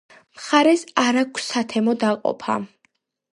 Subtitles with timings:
[0.37, 2.57] მხარეს არ აქვს სათემო დაყოფა.